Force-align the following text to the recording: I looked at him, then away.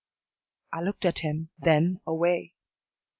I 0.73 0.81
looked 0.81 1.05
at 1.05 1.19
him, 1.19 1.51
then 1.59 1.99
away. 2.07 2.55